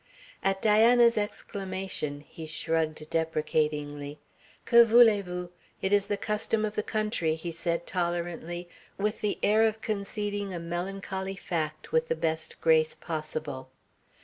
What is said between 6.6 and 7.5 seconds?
of the country,"